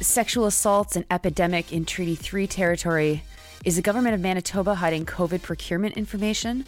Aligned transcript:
Sexual 0.00 0.46
assaults 0.46 0.96
an 0.96 1.04
epidemic 1.10 1.72
in 1.72 1.84
Treaty 1.84 2.14
3 2.14 2.46
territory. 2.46 3.22
Is 3.64 3.76
the 3.76 3.82
government 3.82 4.14
of 4.14 4.20
Manitoba 4.20 4.76
hiding 4.76 5.04
COVID 5.06 5.42
procurement 5.42 5.96
information? 5.96 6.66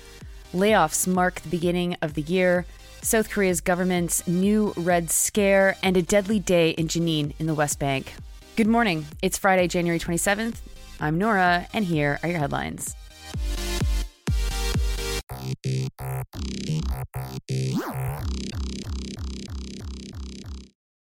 Layoffs 0.55 1.07
mark 1.07 1.41
the 1.41 1.49
beginning 1.49 1.97
of 2.03 2.15
the 2.15 2.23
year. 2.23 2.67
South 3.05 3.29
Korea's 3.29 3.61
government's 3.61 4.27
new 4.27 4.73
Red 4.79 5.11
Scare, 5.11 5.77
and 5.83 5.95
a 5.95 6.01
deadly 6.01 6.39
day 6.39 6.71
in 6.71 6.89
Jenin 6.89 7.35
in 7.39 7.47
the 7.47 7.53
West 7.53 7.79
Bank. 7.79 8.15
Good 8.57 8.67
morning. 8.67 9.05
It's 9.21 9.37
Friday, 9.37 9.69
January 9.69 9.99
27th. 9.99 10.57
I'm 11.01 11.19
Nora, 11.19 11.69
and 11.75 11.85
here 11.85 12.19
are 12.23 12.31
your 12.31 12.39
headlines. 12.39 12.97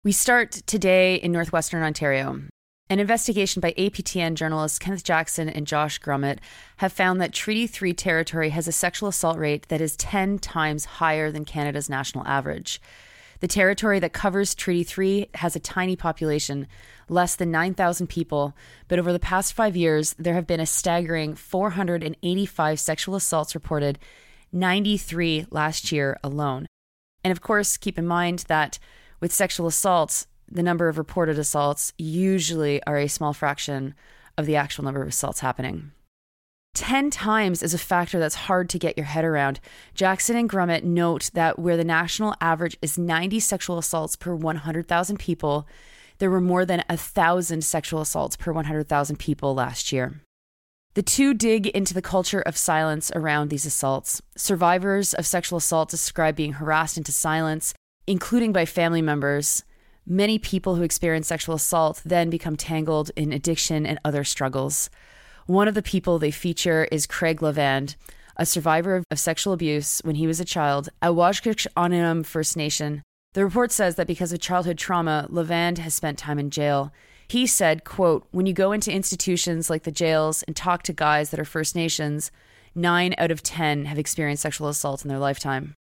We 0.03 0.11
start 0.11 0.53
today 0.65 1.15
in 1.17 1.31
northwestern 1.31 1.83
Ontario. 1.83 2.41
An 2.87 2.99
investigation 2.99 3.61
by 3.61 3.73
APTN 3.73 4.35
journalists 4.35 4.77
Kenneth 4.77 5.03
Jackson 5.03 5.49
and 5.49 5.65
Josh 5.65 5.97
Grummet 5.97 6.39
have 6.77 6.93
found 6.93 7.19
that 7.19 7.33
Treaty 7.33 7.65
3 7.65 7.93
territory 7.93 8.49
has 8.49 8.67
a 8.67 8.71
sexual 8.71 9.09
assault 9.09 9.39
rate 9.39 9.67
that 9.69 9.81
is 9.81 9.95
10 9.95 10.37
times 10.37 10.85
higher 10.85 11.31
than 11.31 11.45
Canada's 11.45 11.89
national 11.89 12.27
average. 12.27 12.79
The 13.39 13.47
territory 13.47 13.99
that 14.01 14.13
covers 14.13 14.53
Treaty 14.53 14.83
3 14.83 15.29
has 15.33 15.55
a 15.55 15.59
tiny 15.59 15.95
population, 15.95 16.67
less 17.09 17.35
than 17.35 17.49
9,000 17.49 18.05
people, 18.05 18.53
but 18.87 18.99
over 18.99 19.11
the 19.11 19.19
past 19.19 19.53
five 19.53 19.75
years, 19.75 20.13
there 20.19 20.35
have 20.35 20.45
been 20.45 20.59
a 20.59 20.67
staggering 20.67 21.33
485 21.33 22.79
sexual 22.79 23.15
assaults 23.15 23.55
reported, 23.55 23.97
93 24.51 25.47
last 25.49 25.91
year 25.91 26.19
alone. 26.23 26.67
And 27.23 27.31
of 27.31 27.41
course, 27.41 27.77
keep 27.77 27.97
in 27.97 28.05
mind 28.05 28.45
that 28.47 28.77
with 29.19 29.33
sexual 29.33 29.65
assaults, 29.65 30.27
the 30.55 30.63
number 30.63 30.87
of 30.87 30.97
reported 30.97 31.37
assaults 31.37 31.93
usually 31.97 32.81
are 32.83 32.97
a 32.97 33.07
small 33.07 33.33
fraction 33.33 33.93
of 34.37 34.45
the 34.45 34.55
actual 34.55 34.85
number 34.85 35.01
of 35.01 35.09
assaults 35.09 35.41
happening. 35.41 35.91
10 36.75 37.09
times 37.09 37.61
is 37.61 37.73
a 37.73 37.77
factor 37.77 38.19
that's 38.19 38.35
hard 38.35 38.69
to 38.69 38.79
get 38.79 38.97
your 38.97 39.05
head 39.05 39.23
around. 39.23 39.59
Jackson 39.93 40.35
and 40.35 40.49
Grummet 40.49 40.83
note 40.83 41.29
that 41.33 41.59
where 41.59 41.77
the 41.77 41.83
national 41.83 42.35
average 42.41 42.77
is 42.81 42.97
90 42.97 43.39
sexual 43.39 43.77
assaults 43.77 44.15
per 44.15 44.33
100,000 44.33 45.17
people, 45.17 45.67
there 46.17 46.31
were 46.31 46.41
more 46.41 46.65
than 46.65 46.83
1,000 46.89 47.63
sexual 47.63 48.01
assaults 48.01 48.35
per 48.35 48.51
100,000 48.51 49.17
people 49.17 49.53
last 49.53 49.91
year. 49.91 50.21
The 50.95 51.03
two 51.03 51.33
dig 51.33 51.67
into 51.67 51.93
the 51.93 52.01
culture 52.01 52.41
of 52.41 52.55
silence 52.55 53.11
around 53.13 53.49
these 53.49 53.65
assaults. 53.65 54.21
Survivors 54.37 55.13
of 55.13 55.25
sexual 55.25 55.57
assault 55.57 55.89
describe 55.89 56.37
being 56.37 56.53
harassed 56.53 56.97
into 56.97 57.11
silence, 57.11 57.73
including 58.07 58.53
by 58.53 58.65
family 58.65 59.01
members 59.01 59.63
Many 60.07 60.37
people 60.37 60.75
who 60.75 60.83
experience 60.83 61.25
sexual 61.25 61.55
assault 61.55 62.03
then 62.05 62.29
become 62.29 62.55
tangled 62.55 63.09
in 63.15 63.33
addiction 63.33 63.87
and 63.87 63.97
other 64.05 64.23
struggles. 64.23 64.91
One 65.47 65.67
of 65.67 65.73
the 65.73 65.81
people 65.81 66.19
they 66.19 66.29
feature 66.29 66.87
is 66.91 67.07
Craig 67.07 67.39
Lavand, 67.39 67.95
a 68.37 68.45
survivor 68.45 69.01
of 69.09 69.19
sexual 69.19 69.51
abuse 69.51 70.01
when 70.03 70.15
he 70.15 70.27
was 70.27 70.39
a 70.39 70.45
child 70.45 70.89
at 71.01 71.13
Wauzhushk 71.13 71.65
Onigum 71.75 72.23
First 72.23 72.55
Nation. 72.55 73.01
The 73.33 73.43
report 73.43 73.71
says 73.71 73.95
that 73.95 74.05
because 74.05 74.31
of 74.31 74.39
childhood 74.39 74.77
trauma, 74.77 75.27
Lavand 75.31 75.79
has 75.79 75.95
spent 75.95 76.19
time 76.19 76.37
in 76.37 76.51
jail. 76.51 76.93
He 77.27 77.47
said, 77.47 77.83
quote, 77.83 78.27
when 78.29 78.45
you 78.45 78.53
go 78.53 78.73
into 78.73 78.91
institutions 78.91 79.71
like 79.71 79.83
the 79.83 79.91
jails 79.91 80.43
and 80.43 80.55
talk 80.55 80.83
to 80.83 80.93
guys 80.93 81.31
that 81.31 81.39
are 81.39 81.45
First 81.45 81.75
Nations, 81.75 82.29
nine 82.75 83.15
out 83.17 83.31
of 83.31 83.41
10 83.41 83.85
have 83.85 83.97
experienced 83.97 84.43
sexual 84.43 84.67
assault 84.67 85.03
in 85.03 85.09
their 85.09 85.17
lifetime. 85.17 85.73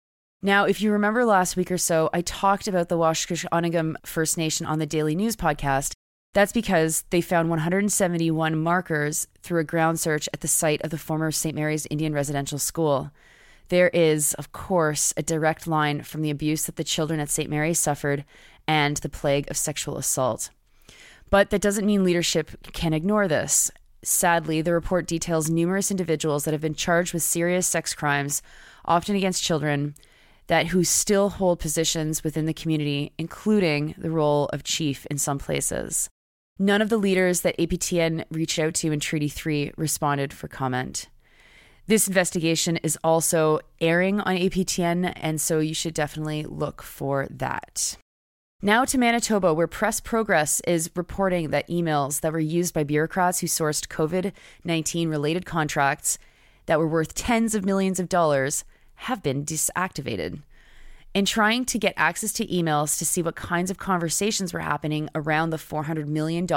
Now, 0.45 0.65
if 0.65 0.81
you 0.81 0.91
remember 0.91 1.23
last 1.23 1.55
week 1.55 1.71
or 1.71 1.77
so, 1.77 2.09
I 2.11 2.19
talked 2.19 2.67
about 2.67 2.89
the 2.89 2.97
Wauzhushk 2.97 3.45
Onigum 3.53 3.95
First 4.05 4.37
Nation 4.37 4.65
on 4.65 4.77
the 4.77 4.85
Daily 4.85 5.15
News 5.15 5.37
podcast. 5.37 5.93
That's 6.33 6.51
because 6.51 7.05
they 7.11 7.21
found 7.21 7.49
171 7.49 8.61
markers 8.61 9.25
through 9.41 9.61
a 9.61 9.63
ground 9.63 10.01
search 10.01 10.27
at 10.33 10.41
the 10.41 10.49
site 10.49 10.81
of 10.81 10.89
the 10.89 10.97
former 10.97 11.31
St. 11.31 11.55
Mary's 11.55 11.85
Indian 11.85 12.13
Residential 12.13 12.59
School. 12.59 13.09
There 13.69 13.87
is, 13.93 14.33
of 14.33 14.51
course, 14.51 15.13
a 15.15 15.23
direct 15.23 15.65
line 15.65 16.03
from 16.03 16.21
the 16.21 16.29
abuse 16.29 16.65
that 16.65 16.75
the 16.75 16.83
children 16.83 17.21
at 17.21 17.29
St. 17.29 17.49
Mary's 17.49 17.79
suffered 17.79 18.25
and 18.67 18.97
the 18.97 19.07
plague 19.07 19.49
of 19.49 19.55
sexual 19.55 19.97
assault. 19.97 20.49
But 21.29 21.51
that 21.51 21.61
doesn't 21.61 21.85
mean 21.85 22.03
leadership 22.03 22.73
can 22.73 22.91
ignore 22.91 23.29
this. 23.29 23.71
Sadly, 24.03 24.61
the 24.61 24.73
report 24.73 25.07
details 25.07 25.49
numerous 25.49 25.89
individuals 25.89 26.43
that 26.43 26.51
have 26.53 26.59
been 26.59 26.75
charged 26.75 27.13
with 27.13 27.23
serious 27.23 27.65
sex 27.65 27.93
crimes, 27.93 28.41
often 28.83 29.15
against 29.15 29.41
children, 29.41 29.95
that 30.47 30.67
who 30.67 30.83
still 30.83 31.29
hold 31.29 31.59
positions 31.59 32.23
within 32.23 32.45
the 32.45 32.53
community, 32.53 33.11
including 33.17 33.95
the 33.97 34.11
role 34.11 34.45
of 34.47 34.63
chief 34.63 35.05
in 35.07 35.17
some 35.17 35.39
places. 35.39 36.09
None 36.59 36.81
of 36.81 36.89
the 36.89 36.97
leaders 36.97 37.41
that 37.41 37.57
APTN 37.57 38.25
reached 38.29 38.59
out 38.59 38.75
to 38.75 38.91
in 38.91 38.99
Treaty 38.99 39.27
3 39.27 39.71
responded 39.75 40.33
for 40.33 40.47
comment. 40.47 41.07
This 41.87 42.07
investigation 42.07 42.77
is 42.77 42.97
also 43.03 43.59
airing 43.81 44.21
on 44.21 44.37
APTN, 44.37 45.11
and 45.17 45.41
so 45.41 45.59
you 45.59 45.73
should 45.73 45.93
definitely 45.93 46.43
look 46.43 46.81
for 46.81 47.27
that. 47.29 47.97
Now 48.61 48.85
to 48.85 48.97
Manitoba, 48.97 49.53
where 49.53 49.67
Press 49.67 49.99
Progress 49.99 50.61
is 50.61 50.89
reporting 50.95 51.49
that 51.49 51.67
emails 51.67 52.21
that 52.21 52.31
were 52.31 52.39
used 52.39 52.73
by 52.73 52.85
bureaucrats 52.85 53.39
who 53.39 53.47
sourced 53.47 53.89
COVID 53.89 54.31
19 54.63 55.09
related 55.09 55.45
contracts 55.45 56.17
that 56.67 56.79
were 56.79 56.87
worth 56.87 57.13
tens 57.13 57.55
of 57.55 57.65
millions 57.65 57.99
of 57.99 58.07
dollars 58.07 58.63
have 59.03 59.23
been 59.23 59.45
deactivated. 59.45 60.41
In 61.13 61.25
trying 61.25 61.65
to 61.65 61.77
get 61.77 61.93
access 61.95 62.33
to 62.33 62.47
emails 62.47 62.97
to 62.97 63.05
see 63.05 63.21
what 63.21 63.35
kinds 63.35 63.69
of 63.69 63.77
conversations 63.77 64.51
were 64.51 64.61
happening 64.61 65.09
around 65.13 65.51
the 65.51 65.57
$400 65.57 66.07
million 66.07 66.47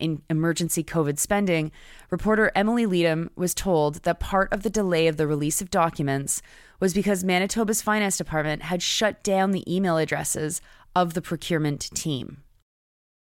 in 0.00 0.22
emergency 0.30 0.82
COVID 0.82 1.18
spending, 1.18 1.70
reporter 2.10 2.50
Emily 2.54 2.86
Leedham 2.86 3.28
was 3.36 3.52
told 3.52 3.96
that 4.04 4.20
part 4.20 4.50
of 4.52 4.62
the 4.62 4.70
delay 4.70 5.06
of 5.06 5.18
the 5.18 5.26
release 5.26 5.60
of 5.60 5.68
documents 5.68 6.40
was 6.80 6.94
because 6.94 7.24
Manitoba's 7.24 7.82
finance 7.82 8.16
department 8.16 8.62
had 8.62 8.80
shut 8.80 9.22
down 9.22 9.50
the 9.50 9.70
email 9.70 9.98
addresses 9.98 10.62
of 10.96 11.12
the 11.12 11.22
procurement 11.22 11.90
team. 11.94 12.38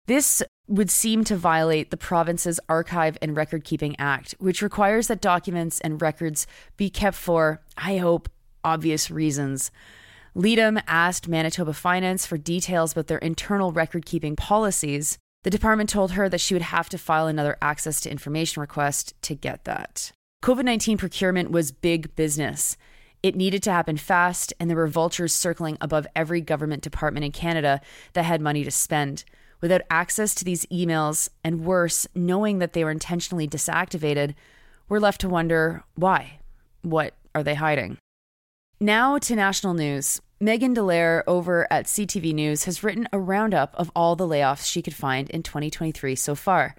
This 0.07 0.41
would 0.69 0.91
seem 0.91 1.23
to 1.25 1.35
violate 1.35 1.89
the 1.89 1.97
province's 1.97 2.59
Archive 2.69 3.17
and 3.21 3.35
Record 3.35 3.63
Keeping 3.63 3.95
Act, 3.99 4.35
which 4.39 4.61
requires 4.61 5.07
that 5.07 5.19
documents 5.19 5.79
and 5.81 6.01
records 6.01 6.45
be 6.77 6.89
kept 6.89 7.17
for, 7.17 7.61
I 7.75 7.97
hope, 7.97 8.29
obvious 8.63 9.09
reasons. 9.09 9.71
Leedham 10.35 10.81
asked 10.87 11.27
Manitoba 11.27 11.73
Finance 11.73 12.25
for 12.25 12.37
details 12.37 12.91
about 12.91 13.07
their 13.07 13.17
internal 13.17 13.71
record 13.71 14.05
keeping 14.05 14.35
policies. 14.35 15.17
The 15.43 15.49
department 15.49 15.89
told 15.89 16.11
her 16.11 16.29
that 16.29 16.41
she 16.41 16.53
would 16.53 16.61
have 16.61 16.87
to 16.89 16.97
file 16.97 17.27
another 17.27 17.57
access 17.61 17.99
to 18.01 18.11
information 18.11 18.61
request 18.61 19.13
to 19.23 19.33
get 19.33 19.65
that. 19.65 20.11
COVID 20.43 20.63
19 20.63 20.97
procurement 20.97 21.51
was 21.51 21.71
big 21.71 22.15
business. 22.15 22.77
It 23.21 23.35
needed 23.35 23.63
to 23.63 23.71
happen 23.71 23.97
fast, 23.97 24.53
and 24.59 24.69
there 24.69 24.77
were 24.77 24.87
vultures 24.87 25.33
circling 25.33 25.77
above 25.81 26.07
every 26.15 26.39
government 26.39 26.83
department 26.83 27.25
in 27.25 27.31
Canada 27.31 27.81
that 28.13 28.23
had 28.23 28.39
money 28.39 28.63
to 28.63 28.71
spend 28.71 29.25
without 29.61 29.81
access 29.89 30.33
to 30.35 30.45
these 30.45 30.65
emails, 30.67 31.29
and 31.43 31.65
worse, 31.65 32.07
knowing 32.15 32.59
that 32.59 32.73
they 32.73 32.83
were 32.83 32.91
intentionally 32.91 33.47
disactivated, 33.47 34.35
we're 34.87 34.99
left 34.99 35.21
to 35.21 35.29
wonder 35.29 35.83
why. 35.95 36.39
What 36.81 37.13
are 37.35 37.43
they 37.43 37.55
hiding? 37.55 37.97
Now 38.79 39.17
to 39.17 39.35
national 39.35 39.73
news. 39.73 40.21
Megan 40.39 40.73
DeLaire 40.73 41.23
over 41.27 41.67
at 41.69 41.85
CTV 41.85 42.33
News 42.33 42.63
has 42.63 42.81
written 42.81 43.09
a 43.11 43.19
roundup 43.19 43.75
of 43.75 43.91
all 43.93 44.15
the 44.15 44.27
layoffs 44.27 44.65
she 44.65 44.81
could 44.81 44.95
find 44.95 45.29
in 45.29 45.43
2023 45.43 46.15
so 46.15 46.33
far. 46.33 46.75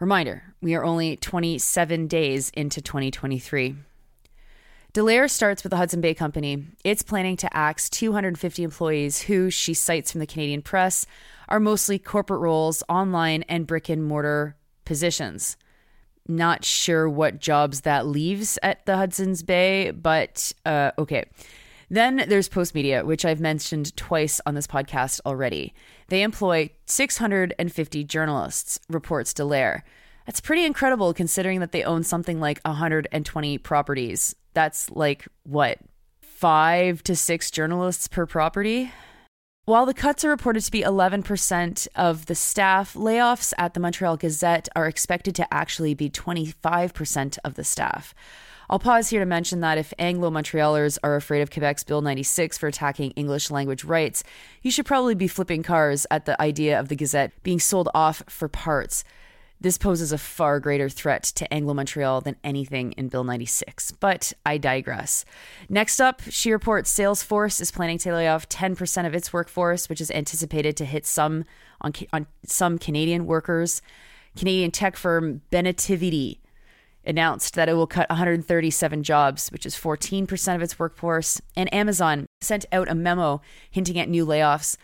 Reminder 0.00 0.54
we 0.62 0.74
are 0.74 0.84
only 0.84 1.16
27 1.16 2.06
days 2.06 2.50
into 2.54 2.80
2023. 2.80 3.76
DeLaire 4.96 5.30
starts 5.30 5.62
with 5.62 5.72
the 5.72 5.76
Hudson 5.76 6.00
Bay 6.00 6.14
Company. 6.14 6.68
It's 6.82 7.02
planning 7.02 7.36
to 7.36 7.54
axe 7.54 7.90
250 7.90 8.62
employees 8.62 9.20
who, 9.20 9.50
she 9.50 9.74
cites 9.74 10.10
from 10.10 10.20
the 10.20 10.26
Canadian 10.26 10.62
press, 10.62 11.04
are 11.50 11.60
mostly 11.60 11.98
corporate 11.98 12.40
roles, 12.40 12.82
online, 12.88 13.42
and 13.42 13.66
brick 13.66 13.90
and 13.90 14.02
mortar 14.02 14.56
positions. 14.86 15.58
Not 16.26 16.64
sure 16.64 17.10
what 17.10 17.40
jobs 17.40 17.82
that 17.82 18.06
leaves 18.06 18.58
at 18.62 18.86
the 18.86 18.96
Hudson's 18.96 19.42
Bay, 19.42 19.90
but 19.90 20.50
uh, 20.64 20.92
okay. 20.96 21.24
Then 21.90 22.24
there's 22.26 22.48
Postmedia, 22.48 23.04
which 23.04 23.26
I've 23.26 23.38
mentioned 23.38 23.94
twice 23.98 24.40
on 24.46 24.54
this 24.54 24.66
podcast 24.66 25.20
already. 25.26 25.74
They 26.08 26.22
employ 26.22 26.70
650 26.86 28.04
journalists, 28.04 28.80
reports 28.88 29.34
DeLaire. 29.34 29.82
That's 30.24 30.40
pretty 30.40 30.64
incredible 30.64 31.12
considering 31.12 31.60
that 31.60 31.72
they 31.72 31.84
own 31.84 32.02
something 32.02 32.40
like 32.40 32.60
120 32.64 33.58
properties. 33.58 34.34
That's 34.56 34.90
like 34.90 35.28
what, 35.42 35.76
five 36.22 37.02
to 37.02 37.14
six 37.14 37.50
journalists 37.50 38.08
per 38.08 38.24
property? 38.24 38.90
While 39.66 39.84
the 39.84 39.92
cuts 39.92 40.24
are 40.24 40.30
reported 40.30 40.62
to 40.62 40.70
be 40.70 40.80
11% 40.80 41.88
of 41.94 42.24
the 42.24 42.34
staff, 42.34 42.94
layoffs 42.94 43.52
at 43.58 43.74
the 43.74 43.80
Montreal 43.80 44.16
Gazette 44.16 44.70
are 44.74 44.86
expected 44.86 45.34
to 45.34 45.52
actually 45.52 45.92
be 45.92 46.08
25% 46.08 47.36
of 47.44 47.52
the 47.52 47.64
staff. 47.64 48.14
I'll 48.70 48.78
pause 48.78 49.10
here 49.10 49.20
to 49.20 49.26
mention 49.26 49.60
that 49.60 49.76
if 49.76 49.92
Anglo 49.98 50.30
Montrealers 50.30 50.96
are 51.04 51.16
afraid 51.16 51.42
of 51.42 51.50
Quebec's 51.50 51.84
Bill 51.84 52.00
96 52.00 52.56
for 52.56 52.66
attacking 52.66 53.10
English 53.10 53.50
language 53.50 53.84
rights, 53.84 54.24
you 54.62 54.70
should 54.70 54.86
probably 54.86 55.14
be 55.14 55.28
flipping 55.28 55.62
cars 55.62 56.06
at 56.10 56.24
the 56.24 56.40
idea 56.40 56.80
of 56.80 56.88
the 56.88 56.96
Gazette 56.96 57.32
being 57.42 57.60
sold 57.60 57.90
off 57.92 58.22
for 58.26 58.48
parts. 58.48 59.04
This 59.60 59.78
poses 59.78 60.12
a 60.12 60.18
far 60.18 60.60
greater 60.60 60.88
threat 60.88 61.22
to 61.36 61.52
Anglo 61.52 61.72
Montreal 61.72 62.20
than 62.20 62.36
anything 62.44 62.92
in 62.92 63.08
Bill 63.08 63.24
96. 63.24 63.92
But 63.92 64.32
I 64.44 64.58
digress. 64.58 65.24
Next 65.68 65.98
up, 65.98 66.20
she 66.28 66.52
reports 66.52 66.92
Salesforce 66.92 67.60
is 67.60 67.70
planning 67.70 67.98
to 67.98 68.12
lay 68.12 68.28
off 68.28 68.48
10% 68.48 69.06
of 69.06 69.14
its 69.14 69.32
workforce, 69.32 69.88
which 69.88 70.00
is 70.00 70.10
anticipated 70.10 70.76
to 70.76 70.84
hit 70.84 71.06
some 71.06 71.44
on, 71.80 71.92
on 72.12 72.26
some 72.44 72.78
Canadian 72.78 73.26
workers. 73.26 73.80
Canadian 74.36 74.70
tech 74.70 74.96
firm 74.96 75.40
Benetivity 75.50 76.38
announced 77.06 77.54
that 77.54 77.68
it 77.68 77.74
will 77.74 77.86
cut 77.86 78.08
137 78.10 79.02
jobs, 79.02 79.48
which 79.50 79.64
is 79.64 79.74
14% 79.74 80.54
of 80.54 80.62
its 80.62 80.78
workforce. 80.78 81.40
And 81.56 81.72
Amazon 81.72 82.26
sent 82.40 82.66
out 82.72 82.90
a 82.90 82.94
memo 82.94 83.40
hinting 83.70 83.98
at 83.98 84.08
new 84.08 84.26
layoffs. 84.26 84.76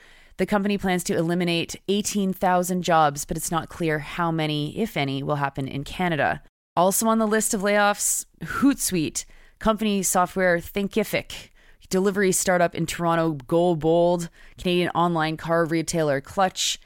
The 0.42 0.46
company 0.46 0.76
plans 0.76 1.04
to 1.04 1.16
eliminate 1.16 1.76
18,000 1.86 2.82
jobs, 2.82 3.24
but 3.24 3.36
it's 3.36 3.52
not 3.52 3.68
clear 3.68 4.00
how 4.00 4.32
many, 4.32 4.76
if 4.76 4.96
any, 4.96 5.22
will 5.22 5.36
happen 5.36 5.68
in 5.68 5.84
Canada. 5.84 6.42
Also 6.74 7.06
on 7.06 7.20
the 7.20 7.28
list 7.28 7.54
of 7.54 7.60
layoffs, 7.60 8.26
Hootsuite, 8.42 9.24
company 9.60 10.02
software 10.02 10.58
Thinkific, 10.58 11.50
delivery 11.90 12.32
startup 12.32 12.74
in 12.74 12.86
Toronto 12.86 13.34
GoBolt, 13.34 14.30
Canadian 14.58 14.88
online 14.96 15.36
car 15.36 15.64
retailer 15.64 16.20
Clutch, 16.20 16.80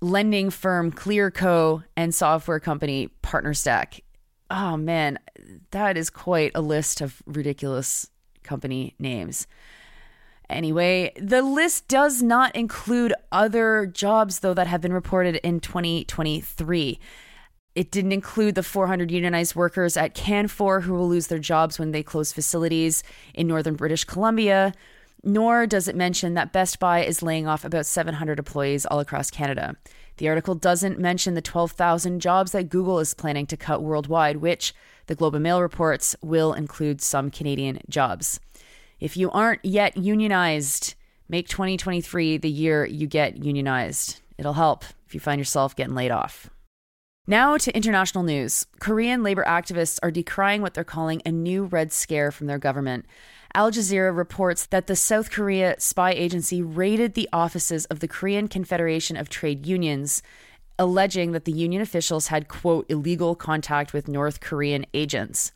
lending 0.00 0.48
firm 0.48 0.92
Clearco, 0.92 1.82
and 1.96 2.14
software 2.14 2.60
company 2.60 3.08
PartnerStack. 3.24 4.02
Oh 4.50 4.76
man, 4.76 5.18
that 5.72 5.96
is 5.96 6.10
quite 6.10 6.52
a 6.54 6.60
list 6.60 7.00
of 7.00 7.24
ridiculous 7.26 8.08
company 8.44 8.94
names. 9.00 9.48
Anyway, 10.50 11.12
the 11.20 11.42
list 11.42 11.88
does 11.88 12.22
not 12.22 12.54
include 12.56 13.12
other 13.30 13.86
jobs, 13.86 14.40
though, 14.40 14.54
that 14.54 14.66
have 14.66 14.80
been 14.80 14.92
reported 14.92 15.36
in 15.36 15.60
2023. 15.60 16.98
It 17.74 17.90
didn't 17.90 18.12
include 18.12 18.54
the 18.54 18.62
400 18.62 19.10
unionized 19.10 19.54
workers 19.54 19.96
at 19.96 20.14
Canfor 20.14 20.82
who 20.82 20.94
will 20.94 21.08
lose 21.08 21.26
their 21.26 21.38
jobs 21.38 21.78
when 21.78 21.92
they 21.92 22.02
close 22.02 22.32
facilities 22.32 23.04
in 23.34 23.46
northern 23.46 23.76
British 23.76 24.04
Columbia, 24.04 24.72
nor 25.22 25.66
does 25.66 25.86
it 25.86 25.94
mention 25.94 26.34
that 26.34 26.52
Best 26.52 26.78
Buy 26.78 27.04
is 27.04 27.22
laying 27.22 27.46
off 27.46 27.64
about 27.64 27.86
700 27.86 28.38
employees 28.38 28.86
all 28.86 29.00
across 29.00 29.30
Canada. 29.30 29.76
The 30.16 30.28
article 30.28 30.54
doesn't 30.54 30.98
mention 30.98 31.34
the 31.34 31.42
12,000 31.42 32.20
jobs 32.20 32.52
that 32.52 32.70
Google 32.70 32.98
is 32.98 33.14
planning 33.14 33.46
to 33.46 33.56
cut 33.56 33.82
worldwide, 33.82 34.38
which 34.38 34.74
the 35.06 35.14
Globe 35.14 35.34
and 35.34 35.42
Mail 35.42 35.60
reports 35.60 36.16
will 36.22 36.52
include 36.54 37.00
some 37.00 37.30
Canadian 37.30 37.80
jobs. 37.88 38.40
If 39.00 39.16
you 39.16 39.30
aren't 39.30 39.64
yet 39.64 39.96
unionized, 39.96 40.94
make 41.28 41.48
2023 41.48 42.38
the 42.38 42.50
year 42.50 42.84
you 42.84 43.06
get 43.06 43.36
unionized. 43.44 44.20
It'll 44.36 44.54
help 44.54 44.84
if 45.06 45.14
you 45.14 45.20
find 45.20 45.38
yourself 45.38 45.76
getting 45.76 45.94
laid 45.94 46.10
off. 46.10 46.50
Now 47.26 47.58
to 47.58 47.76
international 47.76 48.24
news. 48.24 48.66
Korean 48.80 49.22
labor 49.22 49.44
activists 49.46 49.98
are 50.02 50.10
decrying 50.10 50.62
what 50.62 50.74
they're 50.74 50.82
calling 50.82 51.22
a 51.24 51.30
new 51.30 51.64
Red 51.64 51.92
Scare 51.92 52.32
from 52.32 52.46
their 52.46 52.58
government. 52.58 53.06
Al 53.54 53.70
Jazeera 53.70 54.16
reports 54.16 54.66
that 54.66 54.86
the 54.86 54.96
South 54.96 55.30
Korea 55.30 55.76
spy 55.78 56.10
agency 56.12 56.62
raided 56.62 57.14
the 57.14 57.28
offices 57.32 57.84
of 57.86 58.00
the 58.00 58.08
Korean 58.08 58.48
Confederation 58.48 59.16
of 59.16 59.28
Trade 59.28 59.66
Unions, 59.66 60.22
alleging 60.78 61.32
that 61.32 61.44
the 61.44 61.52
union 61.52 61.82
officials 61.82 62.28
had, 62.28 62.48
quote, 62.48 62.86
illegal 62.88 63.34
contact 63.34 63.92
with 63.92 64.08
North 64.08 64.40
Korean 64.40 64.86
agents. 64.92 65.52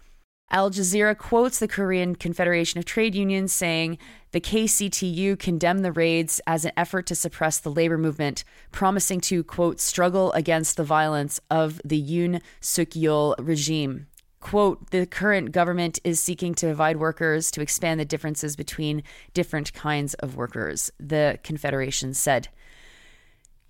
Al 0.55 0.71
Jazeera 0.71 1.17
quotes 1.17 1.59
the 1.59 1.67
Korean 1.67 2.15
Confederation 2.15 2.79
of 2.79 2.85
Trade 2.85 3.15
Unions 3.15 3.55
saying 3.55 3.97
the 4.33 4.41
KCTU 4.41 5.39
condemned 5.39 5.83
the 5.83 5.93
raids 5.93 6.43
as 6.47 6.67
an 6.67 6.73
effort 6.77 7.07
to 7.07 7.15
suppress 7.15 7.59
the 7.59 7.71
labor 7.71 7.97
movement, 7.97 8.45
promising 8.71 9.23
to, 9.23 9.43
quote, 9.43 9.81
struggle 9.81 10.31
against 10.33 10.77
the 10.77 10.85
violence 10.85 11.41
of 11.51 11.81
the 11.87 12.03
Yoon 12.03 12.43
Suk 12.61 12.89
Yeol 12.89 13.35
regime. 13.39 14.09
Quote, 14.41 14.91
the 14.91 15.07
current 15.07 15.53
government 15.53 15.99
is 16.05 16.21
seeking 16.21 16.55
to 16.57 16.67
divide 16.67 16.99
workers 16.99 17.51
to 17.53 17.63
expand 17.63 17.99
the 17.99 18.05
differences 18.05 18.55
between 18.55 19.03
different 19.33 19.73
kinds 19.73 20.13
of 20.15 20.37
workers, 20.37 20.91
the 21.01 21.39
Confederation 21.43 22.13
said. 22.13 22.49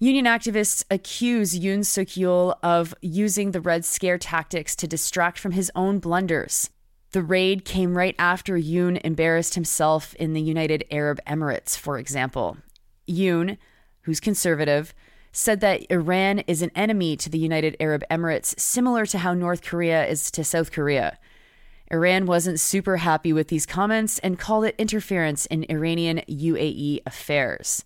Union 0.03 0.25
activists 0.25 0.85
accuse 0.91 1.57
Yoon 1.57 1.87
Suk 1.87 2.09
Yeol 2.09 2.57
of 2.61 2.93
using 3.03 3.53
the 3.53 3.61
Red 3.61 3.85
Scare 3.85 4.19
tactics 4.19 4.75
to 4.75 4.89
distract 4.89 5.39
from 5.39 5.53
his 5.53 5.71
own 5.77 6.01
blunders. 6.01 6.71
The 7.13 7.23
raid 7.23 7.65
came 7.65 7.97
right 7.97 8.17
after 8.19 8.59
Yoon 8.59 9.01
embarrassed 9.05 9.55
himself 9.55 10.13
in 10.17 10.33
the 10.33 10.41
United 10.41 10.83
Arab 10.91 11.21
Emirates, 11.25 11.79
for 11.79 12.01
example. 12.01 12.57
Yoon, 13.09 13.59
who's 14.01 14.19
conservative, 14.19 14.93
said 15.31 15.61
that 15.61 15.87
Iran 15.89 16.41
is 16.49 16.63
an 16.63 16.73
enemy 16.75 17.17
to 17.19 17.31
the 17.31 17.39
United 17.39 17.77
Arab 17.79 18.03
Emirates, 18.11 18.59
similar 18.59 19.07
to 19.07 19.19
how 19.19 19.35
North 19.35 19.63
Korea 19.63 20.05
is 20.05 20.33
to 20.33 20.43
South 20.43 20.73
Korea. 20.73 21.17
Iran 21.93 22.27
wasn't 22.27 22.59
super 22.59 22.97
happy 22.97 23.33
with 23.33 23.47
these 23.47 23.67
comments 23.67 24.19
and 24.19 24.37
called 24.37 24.65
it 24.65 24.75
interference 24.79 25.47
in 25.47 25.65
Iranian 25.71 26.23
UAE 26.29 27.03
affairs. 27.07 27.85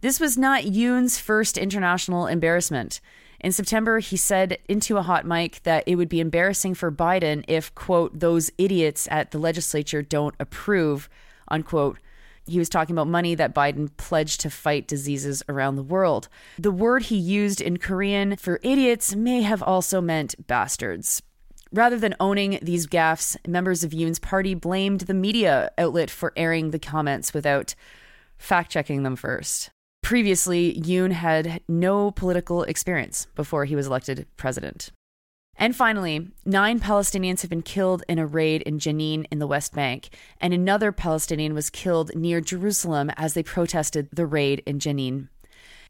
This 0.00 0.20
was 0.20 0.36
not 0.36 0.64
Yoon's 0.64 1.18
first 1.18 1.56
international 1.56 2.26
embarrassment. 2.26 3.00
In 3.40 3.52
September, 3.52 3.98
he 3.98 4.16
said 4.16 4.58
into 4.68 4.96
a 4.96 5.02
hot 5.02 5.26
mic 5.26 5.62
that 5.62 5.84
it 5.86 5.96
would 5.96 6.08
be 6.08 6.20
embarrassing 6.20 6.74
for 6.74 6.90
Biden 6.90 7.44
if, 7.48 7.74
quote, 7.74 8.18
those 8.18 8.50
idiots 8.58 9.08
at 9.10 9.30
the 9.30 9.38
legislature 9.38 10.02
don't 10.02 10.34
approve, 10.40 11.08
unquote. 11.48 11.98
He 12.46 12.58
was 12.58 12.68
talking 12.68 12.94
about 12.94 13.08
money 13.08 13.34
that 13.34 13.54
Biden 13.54 13.90
pledged 13.96 14.40
to 14.42 14.50
fight 14.50 14.86
diseases 14.86 15.42
around 15.48 15.76
the 15.76 15.82
world. 15.82 16.28
The 16.58 16.70
word 16.70 17.04
he 17.04 17.16
used 17.16 17.60
in 17.60 17.78
Korean 17.78 18.36
for 18.36 18.60
idiots 18.62 19.14
may 19.16 19.42
have 19.42 19.62
also 19.62 20.00
meant 20.00 20.46
bastards. 20.46 21.22
Rather 21.72 21.98
than 21.98 22.14
owning 22.20 22.58
these 22.62 22.86
gaffes, 22.86 23.36
members 23.46 23.82
of 23.82 23.92
Yoon's 23.92 24.20
party 24.20 24.54
blamed 24.54 25.02
the 25.02 25.14
media 25.14 25.70
outlet 25.76 26.08
for 26.08 26.32
airing 26.36 26.70
the 26.70 26.78
comments 26.78 27.34
without 27.34 27.74
fact 28.38 28.70
checking 28.70 29.02
them 29.02 29.16
first. 29.16 29.70
Previously, 30.06 30.72
Yoon 30.72 31.10
had 31.10 31.62
no 31.66 32.12
political 32.12 32.62
experience 32.62 33.26
before 33.34 33.64
he 33.64 33.74
was 33.74 33.88
elected 33.88 34.24
president. 34.36 34.92
And 35.56 35.74
finally, 35.74 36.28
nine 36.44 36.78
Palestinians 36.78 37.40
have 37.40 37.50
been 37.50 37.60
killed 37.60 38.04
in 38.08 38.20
a 38.20 38.24
raid 38.24 38.62
in 38.62 38.78
Jenin 38.78 39.26
in 39.32 39.40
the 39.40 39.48
West 39.48 39.74
Bank, 39.74 40.10
and 40.40 40.54
another 40.54 40.92
Palestinian 40.92 41.54
was 41.54 41.70
killed 41.70 42.14
near 42.14 42.40
Jerusalem 42.40 43.10
as 43.16 43.34
they 43.34 43.42
protested 43.42 44.08
the 44.12 44.26
raid 44.26 44.62
in 44.64 44.78
Jenin. 44.78 45.26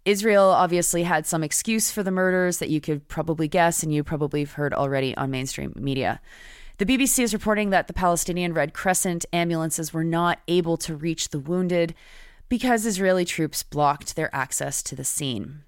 Israel 0.07 0.45
obviously 0.45 1.03
had 1.03 1.27
some 1.27 1.45
excuse 1.45 1.93
for 1.93 2.03
the 2.03 2.11
murders 2.11 2.57
that 2.57 2.71
you 2.71 2.81
could 2.81 3.07
probably 3.09 3.49
guess 3.49 3.83
and 3.83 3.93
you 3.93 4.03
probably 4.03 4.41
have 4.41 4.53
heard 4.53 4.73
already 4.73 5.15
on 5.19 5.31
mainstream 5.31 5.75
media. 5.77 6.23
The 6.79 6.87
BBC 6.87 7.23
is 7.23 7.35
reporting 7.35 7.69
that 7.69 7.87
the 7.87 7.93
Palestinian 7.93 8.55
Red 8.55 8.73
Crescent 8.73 9.27
ambulances 9.31 9.93
were 9.93 10.05
not 10.05 10.41
able 10.49 10.79
to 10.79 10.97
reach 10.97 11.29
the 11.29 11.39
wounded 11.39 11.95
because 12.49 12.87
Israeli 12.87 13.25
troops 13.25 13.63
blocked 13.63 14.17
their 14.17 14.35
access 14.35 14.83
to 14.85 14.95
the 14.95 15.05
scene. 15.05 15.63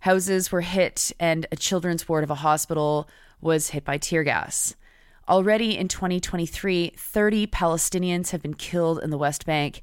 Houses 0.00 0.50
were 0.50 0.62
hit, 0.62 1.12
and 1.20 1.46
a 1.52 1.56
children's 1.56 2.08
ward 2.08 2.24
of 2.24 2.30
a 2.30 2.36
hospital 2.36 3.08
was 3.40 3.70
hit 3.70 3.84
by 3.84 3.98
tear 3.98 4.22
gas. 4.24 4.74
Already 5.28 5.76
in 5.76 5.88
2023, 5.88 6.94
30 6.96 7.46
Palestinians 7.46 8.30
have 8.30 8.42
been 8.42 8.54
killed 8.54 9.00
in 9.02 9.10
the 9.10 9.18
West 9.18 9.46
Bank. 9.46 9.82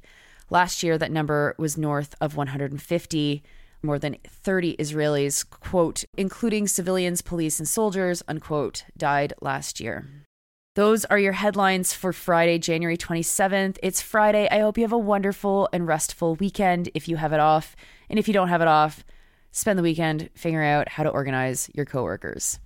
Last 0.50 0.82
year, 0.82 0.98
that 0.98 1.12
number 1.12 1.54
was 1.58 1.78
north 1.78 2.14
of 2.20 2.36
150. 2.36 3.42
More 3.82 3.98
than 3.98 4.16
30 4.26 4.76
Israelis, 4.76 5.48
quote, 5.48 6.04
including 6.16 6.66
civilians, 6.66 7.22
police, 7.22 7.58
and 7.60 7.68
soldiers, 7.68 8.22
unquote, 8.26 8.84
died 8.96 9.32
last 9.40 9.78
year. 9.78 10.06
Those 10.78 11.04
are 11.06 11.18
your 11.18 11.32
headlines 11.32 11.92
for 11.92 12.12
Friday, 12.12 12.56
January 12.60 12.96
27th. 12.96 13.78
It's 13.82 14.00
Friday. 14.00 14.46
I 14.48 14.60
hope 14.60 14.78
you 14.78 14.84
have 14.84 14.92
a 14.92 14.96
wonderful 14.96 15.68
and 15.72 15.88
restful 15.88 16.36
weekend 16.36 16.88
if 16.94 17.08
you 17.08 17.16
have 17.16 17.32
it 17.32 17.40
off. 17.40 17.74
And 18.08 18.16
if 18.16 18.28
you 18.28 18.34
don't 18.34 18.46
have 18.46 18.62
it 18.62 18.68
off, 18.68 19.04
spend 19.50 19.76
the 19.76 19.82
weekend 19.82 20.30
figuring 20.36 20.70
out 20.70 20.90
how 20.90 21.02
to 21.02 21.08
organize 21.08 21.68
your 21.74 21.84
coworkers. 21.84 22.60